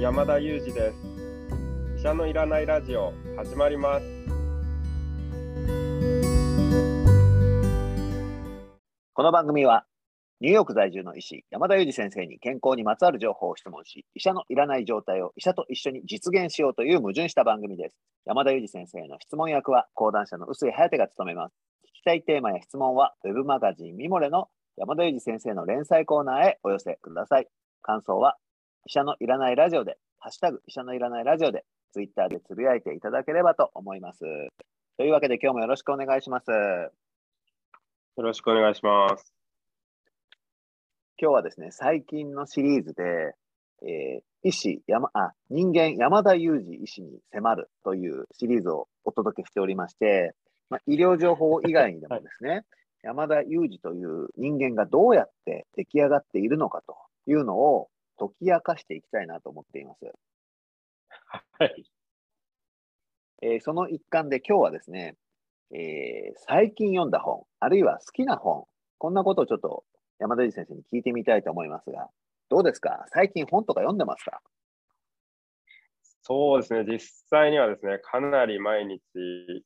[0.00, 0.96] 山田裕二です。
[1.98, 4.06] 医者のいらないラジオ始まります。
[9.12, 9.84] この番組は
[10.40, 17.96] ニューヨーク在住の医師山田裕二先生に健康にまつわる情報を質問し医者のいらない状態を医者と一緒に実現しようという矛盾した番組です。
[18.24, 21.54] 山田裕二先生の質問役は講談社の臼井颯が務めます。
[21.84, 24.48] 聞きたいテーマや質問はウェブマガジンミモレの
[24.78, 27.48] 山田裕二先生の連載コーナーへお寄せください。
[27.82, 28.38] 感想は
[28.86, 34.20] 医者のいらないラジオでハッシュタグ医者のいらないラジオでツイッターでつぶやいていただければと思います。
[34.96, 36.50] というわけで今日もよろしくお願いします。
[36.50, 36.92] よ
[38.16, 39.34] ろしくお願いします。
[41.20, 43.02] 今日はですね、最近のシリーズで、
[43.82, 50.34] えー、医師山あ、人間山田裕二医師に迫るというシリーズをお届けしておりまして、
[50.70, 52.64] まあ、医療情報以外にでもですね、はい、
[53.02, 57.89] 山田裕二という人間がどうやって出来上がっているのかというのを
[58.20, 60.04] 解き明かしていきたいなと思っています。
[61.58, 61.84] はい。
[63.42, 65.16] えー、その一環で今日はですね、
[65.72, 68.66] えー、最近読んだ本、あるいは好きな本、
[68.98, 69.84] こんなことをちょっと
[70.18, 72.10] 山田先生に聞いてみたいと思いますが、
[72.50, 73.06] どうですか？
[73.08, 74.42] 最近本とか読んでますか？
[76.32, 79.02] そうですね、実際にはですね、かなり毎日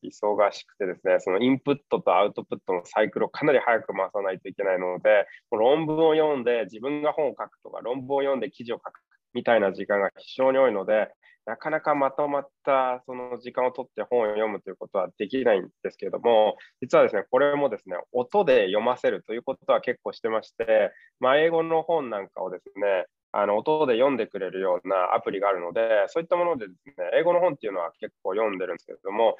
[0.02, 9.00] 忙しくてですね、そのインプットとアウトプットのサイクルをかなり早く回さないといけないので、論文を読んで自分が本を書くとか、論文を読んで記事を書く
[9.34, 11.10] みたいな時間が非常に多いので、
[11.44, 23.04] なかなかまとまったその時間を取って本を読むということはできないんですけれども、実はですね、これもですね、音で読ませるということは結構してまして、まあ、英語の本なんかをですね、
[23.36, 29.36] あの音で読んでくれるようなアプリがあるので、そういったものでですね、英語の本っていうのは結構読んでるんですけれども、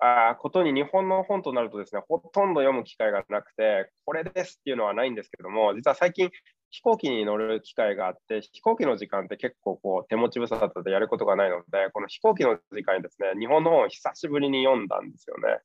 [0.00, 6.30] あことに日本の本となるとですね、ほとんど読む機会がなくて、これですっていうのはないんですけども、実は最近
[6.70, 15.60] 飛行機に乗る機会があって、飛行機の時間って結構こう手持ち無沙汰でやることがないので、この飛行機の時間にですね、日本の本を久しぶりに読んだんですよね。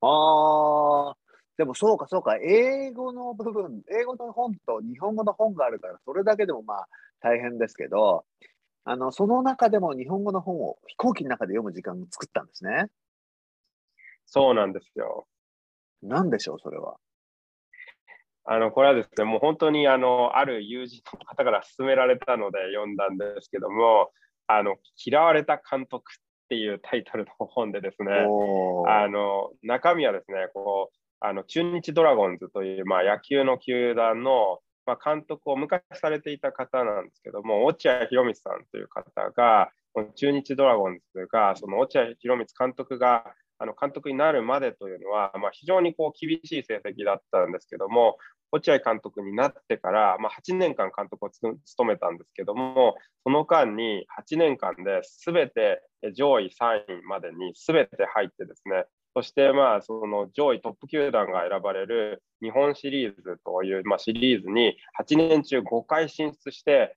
[0.00, 0.06] あ、
[1.58, 6.88] でもそうかそうか、英語の部分、英語の本と日本語の本があるから、それだけでもまあ
[7.20, 8.24] 大変ですけど、
[8.84, 12.86] あのその中でも日本語の本を飛行機の中で読む時間を作ったんですね。
[14.26, 15.26] そうなんですよ。
[16.02, 16.96] なんでしょう、それは？
[18.44, 24.10] あのこれはですね、もう本当にあのある友人の方から勧められたので読んだんですけども、
[24.48, 26.16] あの嫌われた監督っ
[26.48, 28.10] ていうタイトルの本でですね、
[28.88, 39.70] あの中身はですね、こうあの中日ドラゴンズという、まあ、野球の球団の、まあ、監督を昔されていた方なんですけども、落合博満さんという方が、
[40.16, 43.24] 中日ドラゴンズが、その落合博満監督が
[43.58, 48.18] あの監督になるまでというのは、まあ、非常にこう厳しい成績だったんですけども、
[48.50, 55.82] 落合監督になってから、まあ、8年間監督を務めたんですけども、その間に8年間で全て
[56.14, 66.96] 上位3位までに全て入ってですね、そして、まあ、その上位トップ球団が選ばれる日本シリーズという、まあ、シリーズに8年中5回進出して、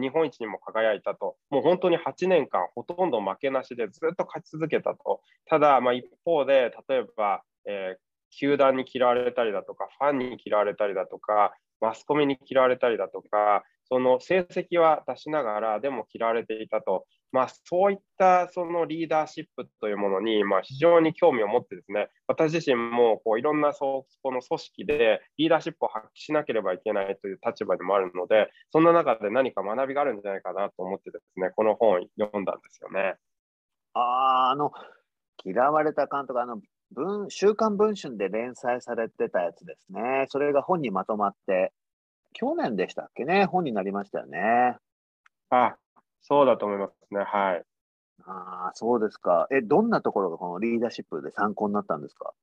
[0.00, 7.96] 日本一にも輝いたと、もう本当に8年間、ほとんど負けなしでずっと勝ち続けたと、ただ、まあ、一方で、例えば、え、
[8.30, 33.16] 球団に嫌われたりだとか、ファンに嫌われたりだとか、マスコミに嫌われたりだとか、その成績は出しながら、でも嫌われていたと、まあ、そういったそのリーダーシップというものに、まあ、非常に興味を持ってですね、私自身もこういろんなそこの組織でリーダーシップを発揮しなければいけないという立場でもあるので、そんな中で何か学びがあるんじゃないかなと思ってですね、この本を読んだんですよね。
[33.92, 34.70] ああの、
[35.44, 36.60] 嫌われた監督、あの
[36.92, 40.24] 文週刊文春で連載されてたやつですね。
[40.28, 41.72] それが本にまとまって、
[42.32, 44.76] 去年でしたっけね、本になりましたよね。
[45.50, 45.76] あ、
[46.22, 47.20] そうだと思いますね。
[47.24, 47.64] はい。
[48.26, 49.48] ああ、そうですか。
[49.52, 52.34] え、どんなところがこのリーダーシップで参考になったんですか？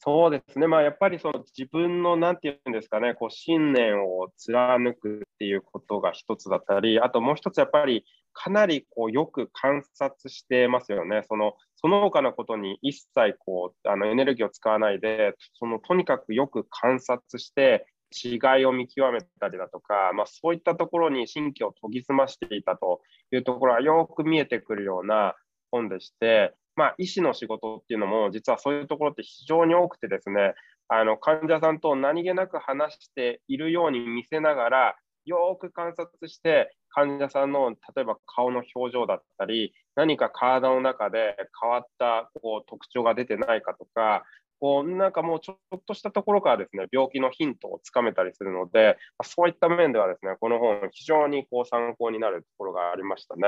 [0.00, 23.00] そうですね、まあ、やっぱりその自分のなんていうんですかね、こう信念を貫くっていうことが一つだったり、あともう一つ、やっぱりかなりこうよく観察してますよね、そのその他のことに一切こうあのエネルギーを使わないで、そのとにかくよく観察して、違いを見極めたりだとか、まあ、そういったところに神経を研ぎ澄ましていたと
[23.32, 25.34] いうところはよく見えてくるような
[25.70, 30.54] 本でして、まあ、医師の仕事っていうのも実はそういうところって非常に多くてですね
[30.88, 44.24] あの患者さんと何気なく話しているように見せながらよく観察して患者さんの例えば顔の表情だったり何か体の中で変わったこう特徴が出てないかとか
[44.62, 53.42] こうなんかもうちょっとしたところからですね、病気のヒントをつかめたりするので、そういった面ではですね、この本、非常にこう参考になるところがありましたね。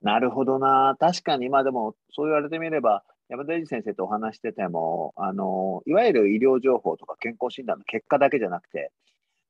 [0.00, 0.96] なるほどな。
[1.00, 8.92] 確かに、まあでも、そう言われてみれば、山田裕二先生とお話してても、あの、いわゆる医療情報とか健康診断の結果だけじゃなくて、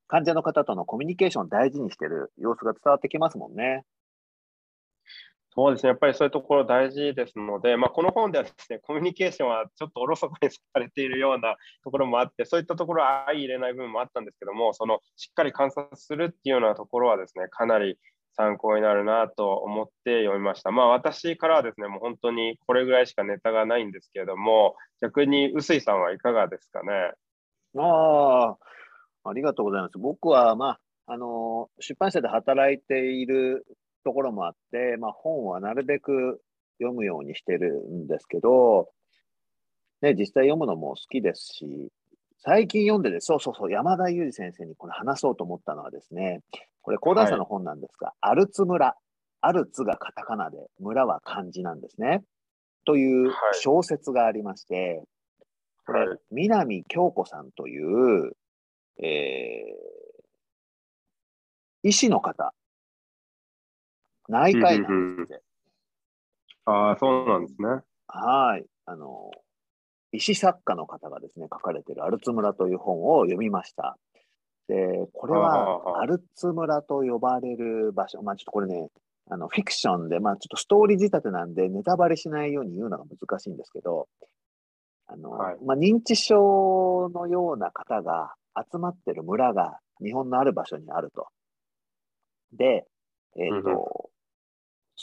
[0.08, 3.84] 患者の方とのコミュニケーションを大事にしてる様子が伝わってきますもんね。
[5.54, 17.98] そうですね、やっぱりそういうところ大事ですので、まあ、この本ではですね、コミュニケーションはちょっとおろそかにされているようなところもあって、そういったところは相入れない部分もあったんですけども、そのしっかり観察するっていうようなところはですね、かなり
[18.34, 20.70] 参考になるなと思って読みました。
[20.70, 27.12] まあ私からはですね、もう本当にこれぐらいしかネタがないんですけれども、逆に臼井さんはいかがですかね？
[27.76, 28.56] あ
[29.24, 29.98] あ、ありがとうございます。
[29.98, 33.66] 僕は、まあ、あの、出版社で働いている
[34.04, 36.40] ところもあって、まあ、本はなるべく
[36.78, 38.88] 読むようにしてるんですけど、
[40.02, 41.88] ね、実際読むのも好きですし、
[42.38, 46.40] 最近読んでて、そうそうそう、山田裕二先生にこれ話そうと思ったのはですね、
[46.82, 48.96] これ、講談社の本なんですが、はい、アルツ村、
[49.40, 52.24] アルツがカタカナで、村は漢字なんですね。
[52.84, 55.04] という小説がありまして、
[55.86, 58.32] これ、南京子さんという、
[59.00, 62.52] えー、医師の方
[64.32, 65.42] 内科医なんですって。
[66.64, 67.68] ああ、そうなんですね。
[68.08, 68.64] はい。
[68.86, 69.30] あの、
[70.12, 73.98] 医師作家の方がですね、書かれているアルツ村という本を読みました。
[74.68, 78.88] で、これはアルツ村と呼ばれる場所、まあちょっとこれね、
[79.30, 84.08] あのフィクションで、まあちょっとストーリー仕立てなんで、ネタバレしないように言うのが難しいんですけど、
[85.06, 91.28] あの、はい、まあ、認知症のような方が集まってる村が日本のある場所にあると。
[92.52, 92.86] で、
[93.36, 94.10] えっ、ー、と、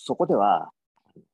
[0.04, 0.72] そこでは、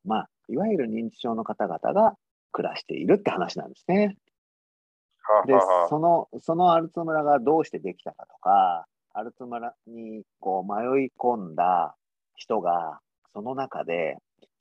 [0.04, 2.16] まあ、いわゆる認知症の方々が
[2.52, 4.16] 暮らしているって話なんですね。
[5.46, 5.54] で、
[5.88, 11.96] その、そのアルツ村がどうしてできたかとか、アルツ村にこう迷い込んだ
[12.34, 13.00] 人が、
[13.32, 14.16] その中で、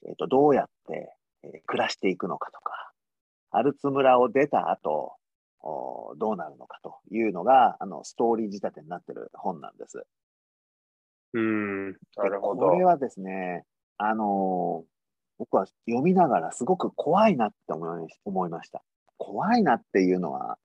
[0.07, 1.13] えー、とどうやって、
[1.43, 2.91] えー、暮らしていくのかとか、
[3.51, 5.13] アルツ村を出た後、
[5.61, 10.05] おどうなるのかというのが、あの、ストーリー仕立てになってる本なんです。
[11.33, 12.69] うん、なるほど。
[12.69, 13.65] これはですね、
[13.97, 14.87] あのー、
[15.37, 17.73] 僕は読みながらすごく怖いなって
[18.25, 18.83] 思いました。
[19.17, 20.57] 怖いなっていうのは、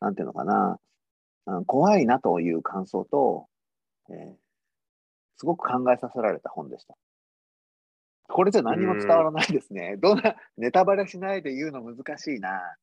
[0.00, 0.78] なんていうのかな、
[1.46, 3.46] うん、怖いなという感想と、
[4.10, 4.34] えー、
[5.36, 6.96] すごく考えさせられた本でした。
[8.28, 9.96] これじゃ何も伝わらないですね。
[9.96, 12.76] どんな、ネタバレしないで言うの難しいな。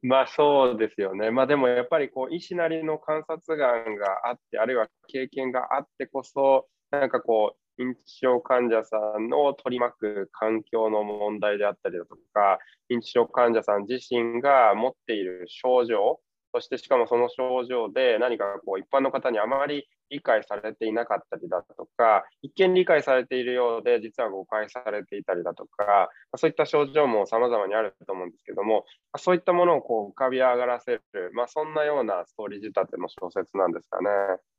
[0.00, 1.30] まあそうですよね。
[1.30, 12.58] まあでもやっぱりこう医師なりの観察眼があって、あるいは経験があってこそ、なんかこう認知症患者さんの取り巻く環境の問題であったりだとか、
[12.90, 16.20] 認知症患者さん自身が持っている症状、
[16.54, 28.84] そしてしかもその症状で何かこう一般の方にあまり理解されていなかったりだとか、一見理解されているようで実は誤解されていたりだとか、そういった症状も様々にあると思うんですけども、
[29.16, 31.02] そういったものをこう浮かび上がらせる、
[31.34, 34.08] まあ、そんなようなストーリー仕立ての小説なんですかね。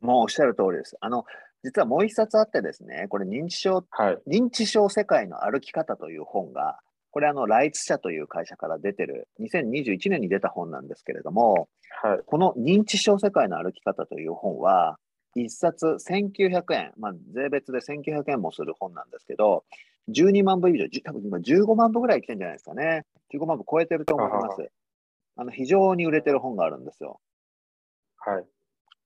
[0.02, 0.98] もうおっしゃる通りです。
[1.02, 1.26] あの
[1.64, 6.80] 実はもう一冊あってですね、これ認知症、はい、認知症世界の歩き方という本が、
[7.12, 11.68] これあの、ライツ社という会社から出てる、2021年に出た本なんですけれども、
[12.02, 14.98] はい、この認知症世界の歩き方という本は、
[15.36, 19.64] 一冊1900円、まあ、税別で1900円もする本なんですけど、
[20.10, 23.06] 12万部以上、多分今15万部ぐらい来てるんじゃないですかね。
[23.34, 24.72] 15万部超えてると思います。
[25.36, 27.22] あの非常に売れてる本があるんですよ。
[28.18, 28.46] はい。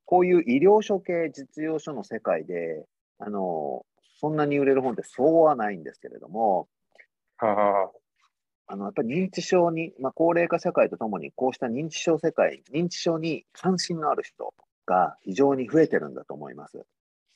[0.05, 2.85] こういう医療書系実用書の世界で、
[3.19, 3.85] あの、
[4.19, 6.67] そんなに売れる本ってそうはないんですけれども、
[7.37, 7.91] は
[8.67, 14.53] あの、やっぱり認知症に、まあ、高齢化社会とともに、こうした認知症世界、認知症に関心のある人
[14.85, 16.85] が非常に増えてるんだと思います。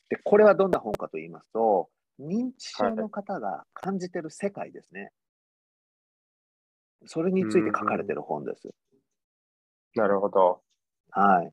[0.08, 1.88] で、これはどんな本かと言いますと、
[2.20, 5.00] 認知症の方が感じてる世界ですね。
[5.00, 5.10] はい、
[7.06, 8.68] それについて書かれてる本です。
[9.94, 10.62] なるほど。
[11.10, 11.52] はい。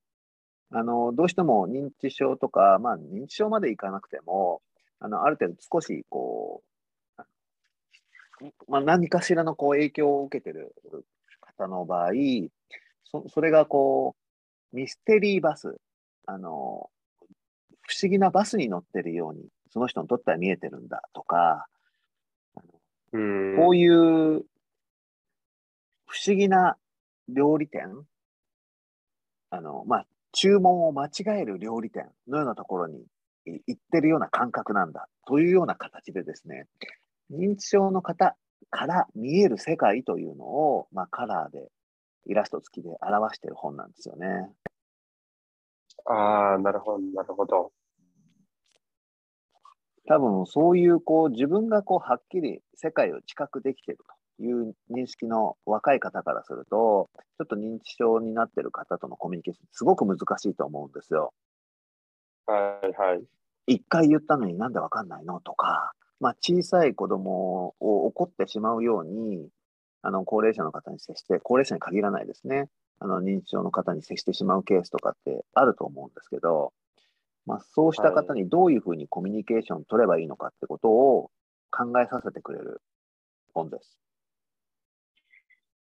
[0.71, 4.61] あの、どうしても認知症とか、まあ、認知症までいかなくても、
[4.99, 6.75] あの、ある程度少し、こう、
[8.67, 10.75] まあ、何かしらのこう影響を受けてる
[11.41, 12.11] 方の場合、
[13.05, 14.24] そそれがこう、
[14.75, 15.77] ミステリーバス、
[16.25, 16.89] あの、
[17.81, 21.67] 不思議なバスに乗ってるように、その人にとっては見えてるんだとか、
[23.11, 24.43] こういう
[26.07, 26.75] 不思議な
[27.29, 28.05] 料理店、
[29.49, 33.05] あの、まあ、注文を間違える料理店のようなところに
[33.45, 36.67] 行ってるような感覚なんだというような形でですね、
[37.31, 38.35] 認知症の方
[38.69, 41.69] から見える世界というのを、まあ、カラーで、
[42.25, 44.51] イラスト付きで表している本なんですよね。
[46.05, 47.71] ああ、なるほど、なるほど。
[50.07, 54.03] 多分そういうこう自分がこうはっきり世界を知覚できている
[54.37, 61.33] という認識の若い方からすると、ちょっと認知症になっている方とのコミュニケーション、すごく難しいと思うんですよ。
[62.45, 63.23] はいはい。
[63.67, 69.49] 一回言ったのになんでわかんないのとか、まあ、小さい子供を怒ってしまうように、
[70.05, 72.69] あの高齢者の方に接して、高齢者に限らないですね、
[72.99, 76.73] あの認知症の方に接してしまうケースとかってあると思うんですけど、
[77.47, 81.31] まあ、そうした方にどういうふうにコミュニケーション取ればいいのかってことを
[81.71, 82.81] 考えさせてくれる
[83.55, 83.97] 本です。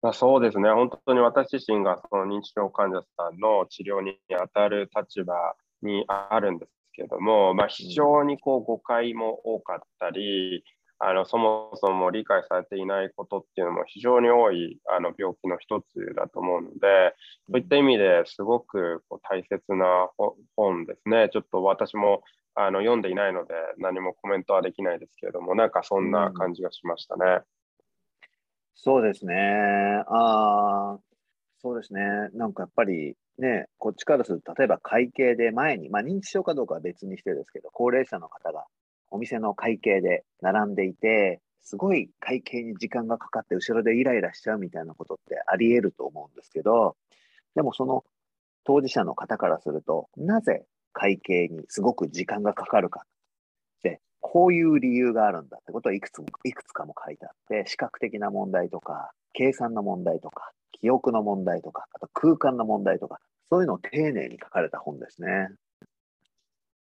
[0.01, 5.35] まあ、そうですね、本当に私自身がその認知症患者さんの治療に当たる立場
[5.83, 10.63] にあるんですけども、まあ、非常にこう誤解も多かったり、
[10.99, 17.15] あのそもそも理解されていないことっていうのも非常に多いあの病気の一つだと思うので、
[17.51, 20.09] そういった意味ですごくこう大切な
[20.55, 21.29] 本ですね。
[21.31, 22.23] ちょっと私も
[22.55, 27.25] あの読んでいないので何もコメントはできないですけれども、なんかそんな感じがしましたね。
[27.25, 27.41] うん、
[28.73, 29.35] そうですね。
[30.07, 30.97] あ
[31.59, 32.01] そうですね。
[32.33, 38.65] なんかやっぱりね、こっちからすると、例えば会計で前に、まあ認知症かどうかは別にしてですけど、高齢者の方が
[39.09, 46.95] お店の会計で並んでいて、すごい会計に時間がかかって後ろでイライラしちゃうみたいなことってあり得ると思うんですけど、
[47.55, 48.03] でもその
[48.63, 65.49] 当事者の方からすると、なぜ会計にすごく時間がかかるかって、こういう理由があるんだってことはいくつも、いくつかも書いてあって、視覚的な問題とか、計算の問題とか、記憶の問題とか、あと空間の問題とか、そういうのを丁寧に書かれた本ですね。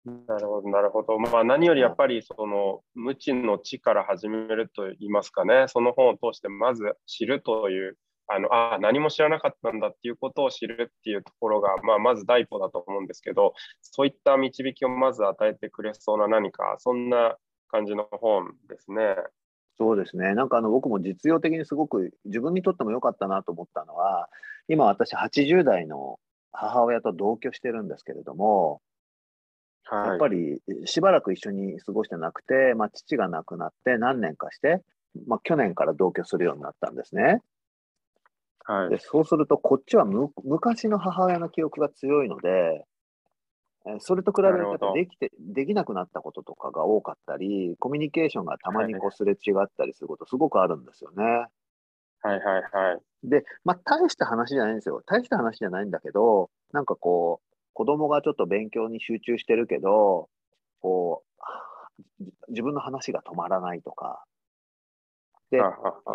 [0.05, 1.17] なるほど、なるほど。
[1.17, 17.37] まあ、何よりやっぱりその無知の知から始めると言いますかね、その本を通してまず知るという、あのあ何も知らなかったんだっていうことを知るっていうところが、まあ、まず第一歩だと思うんですけど、そういった導きをまず与えてくれそうな何か、そんな
[17.69, 19.15] 感じの本ですね。
[19.77, 20.35] そうですね。
[20.35, 24.29] なんかあの僕も実用的にすごく自分にとっても良かったなと思ったのは、
[24.67, 26.19] 今私80代の
[26.51, 28.81] 母親と同居してるんですけれども、はい、
[29.91, 34.81] やっぱりしばらく一緒に過ごしてなくて、まあ、父が亡くなって何年かして、
[35.27, 37.41] まあ、去年から同居するようになったんですね。
[38.65, 42.85] はい、でそうすると、こっちは昔の母親の記憶が強いので、
[43.99, 51.23] それと比べるとできてできなくなったこととかが多かったり、コミュニケーションがたまにこうすれ違ったりすること、すごくあるんですよね。
[52.21, 53.29] はいはいはい。
[53.29, 55.01] で、まあ、大した話じゃないんですよ。
[55.05, 60.29] 大した話じゃないんだけど、なんかこう、子供がちょっと勉強に集中してるけど、
[60.81, 61.23] こ
[62.19, 64.23] う、自分の話が止まらないとか、
[65.51, 65.59] で、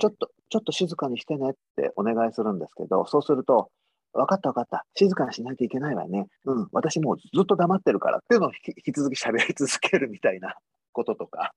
[0.00, 3.70] ちょっと、ちょっと静かにしてねってお願いするんですけど、そうすると、
[4.12, 6.26] 分かった分かった、静かにしないといけないわね。
[6.44, 10.56] うん、私もうずっと黙ってるからっていうのを引き続き喋り続けるみたいな
[10.92, 11.52] こととか。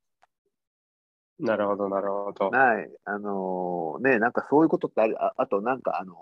[1.40, 2.50] なるほど、なるほど。
[2.50, 2.90] はい。
[3.06, 6.16] あのー、ね、なんかそういうことってある、ああとなんかあの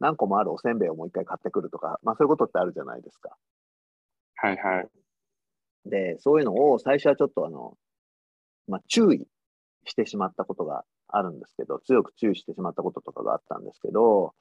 [0.00, 3.36] 何個もあるおせんべいをもう一回買ってくるとか、まあそういうことってあるじゃないですか。
[4.36, 4.88] はいはい。
[5.88, 7.76] で、そういうのを最初はちょっとあの、
[8.68, 9.26] まあ注意
[9.84, 14.34] してしまったことがあるんですけど、強く注意してしまったこととかがあったんですけど、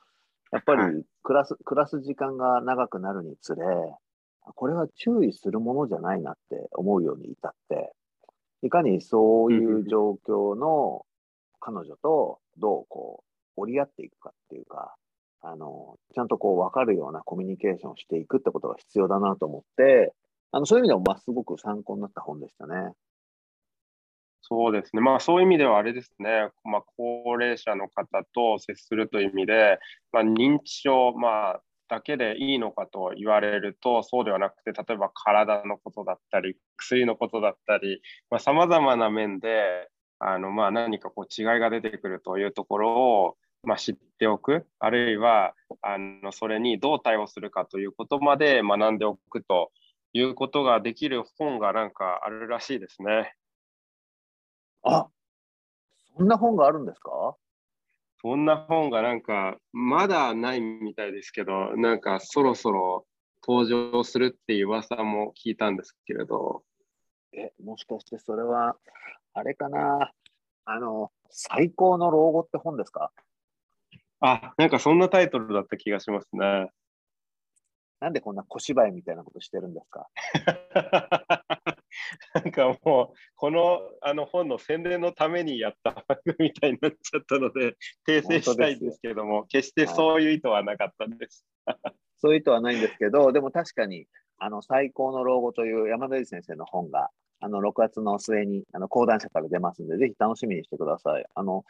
[0.51, 3.63] やっぱり暮らす、はい、暮らす時間が長くなるにつれ、
[4.41, 7.93] これは注意するものじゃないなって思うように至って、
[8.62, 11.05] いかにそういう状況の
[11.59, 13.24] 彼女とどうこ
[13.57, 14.95] う折り合っていくかっていうか、
[15.47, 20.13] あの、ちゃんとこう分かるようなコミュニケーションをしていくってことが必要だなと思って、
[20.51, 22.93] あのそういう意味でも、まあ、すごく参考になった本でしたね。
[24.41, 29.79] そうですね、まあ、そういう意味ではあれですね、まあ、高齢者の方と接するという意味で、
[30.11, 38.01] まあ、認知症、まあ、だけでいいのかと言われると、そうではなくて、例えば体のことだったり、薬のことだったり、
[38.39, 49.72] さまざ、まな面であの、まあ、何かこう違いが出てくるというところを、まあ、知っておく、あるいはあのそれにどう対応するかということまで学んでおくと
[50.13, 53.36] いうことができる本がなんかあるらしいですね。
[54.84, 55.07] あ
[56.15, 57.36] そんな本があるんですか？
[58.22, 63.05] そんな本がなんかまだないみたいですけど、なんかそろそろ
[63.45, 66.63] 登場するっていう噂も聞いたんですけれど。
[67.34, 68.77] え、もしかしてそれは、
[69.34, 70.12] あれかな、
[70.63, 73.12] あの、最高の老後って本ですか？
[74.22, 76.69] あ、なんかそんなタイトルだった気がしますね。
[78.00, 80.07] なんでこんな小芝居みたいなことしてるんですか？
[82.36, 87.75] なんかもう、このあの本の宣伝のためにやった番組みたいになっちゃったので、
[88.07, 91.45] 訂正したいんですけども、決してそういう意図はなかったです。
[92.17, 94.07] そういう意図はないんですけど、でも確かに、
[94.38, 101.25] あの最高の老後という山田先生の本が、あの6月の末にあの講談社から出ますんで、ぜひ楽しみにしてください。
[101.34, 101.63] あの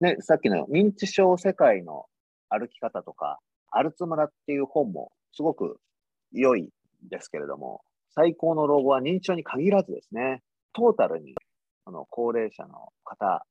[0.00, 2.06] ね、さっきの認知症世界の
[2.48, 3.38] 歩き方とか、
[3.70, 5.78] アルツ村っていう本もすごく
[6.32, 6.70] 良い
[7.08, 7.82] ですけれども、
[8.14, 10.42] 最高の老後は認知症に限らずですね、
[10.72, 11.34] トータルに
[11.84, 13.44] あの高齢者の方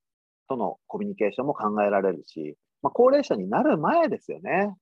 [0.47, 4.75] とのコミュニケーションも考えられるし、まあ、高齢者になる前ですよね。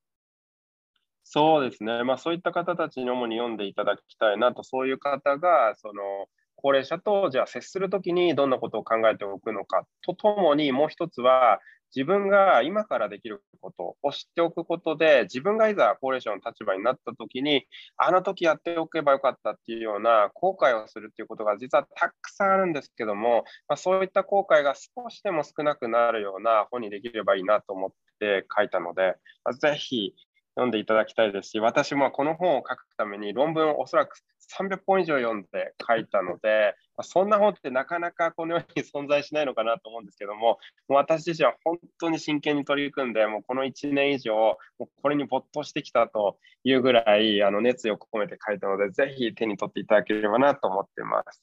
[1.23, 6.27] そうですね、まあ、そういった方たちに主に読んでいただきたいなと、そういう方がその
[6.57, 11.59] 高齢者とじゃあ接するときにどんなことを考えておくのかとともに、もう一つは、
[11.95, 17.65] 自分が今からできることを知っておくことで、自分がいざ高齢者の立場になったときに、
[17.97, 30.13] あの時やっておけばよかったっていうような後悔をするっていうことが実はたくさんあるんですけども、まあ、そういった後悔が少しでも少なくなるような本にできればいいなと思って書いたので、まあ、ぜひ
[30.55, 40.57] 読んでいただきたいですし、私もこの本を書くために論文をおそらく300本以上読んで書いたので、そんな本ってなかなかこのように存在しないのかなと思うんですけども、も
[40.89, 51.41] う私自身は本当に真剣に取り組んで、もうこの1年以上、もうこれに没頭してきたというぐらいあの熱意を込めて書いたので、ぜひ手に取っていただければなと思っています。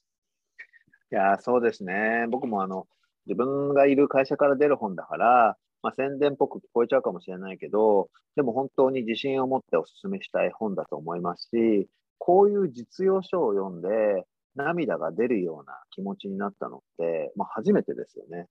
[1.13, 2.27] いや、そうですね。
[2.31, 2.87] 僕もあの
[3.27, 11.89] 自分がいる会社から出る本だから、まあ、宣伝っぽく聞こえちゃうかもしれないけど、でも本当に自信を持ってお勧めしたい本だと思いますし、
[12.25, 14.25] こういう実用書を読んで、
[14.57, 18.47] 涙が出るような気持ちになったのって、まあ、初めてですよね。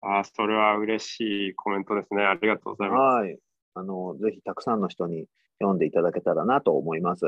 [0.00, 2.24] あそれは嬉しいコメントですね。
[2.24, 3.00] ありがとうございます。
[3.16, 3.38] はい。
[3.74, 5.26] あの、ぜひたくさんの人に
[5.58, 7.26] 読んでいただけたらなと思います。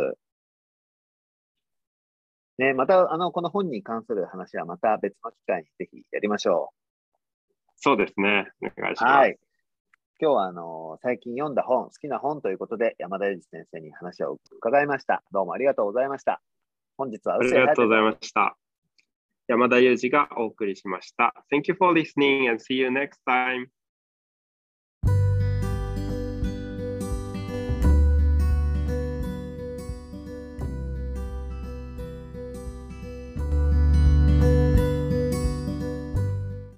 [2.56, 7.72] ね、また、あの、この本に関する話はまた別の機会にぜひやりましょう。
[7.76, 8.50] そうですね。
[8.62, 9.12] お願いします。
[9.12, 9.38] はい。
[10.20, 15.22] 今日はあの最近読んだ本、好きな本ということで山田裕二先生に話を伺いました。
[15.30, 16.42] どうもありがとうございました。
[16.96, 18.56] 本日はありがとうございました。
[19.46, 21.34] 山田裕二がお送りしました。
[21.52, 23.68] Thank you for listening and see you next time.